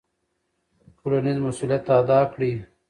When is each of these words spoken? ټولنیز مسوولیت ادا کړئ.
ټولنیز 0.97 1.37
مسوولیت 1.45 1.85
ادا 1.99 2.19
کړئ. 2.33 2.53